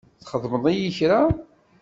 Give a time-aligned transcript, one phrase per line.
[0.23, 1.21] Txedmeḍ-iyi kra?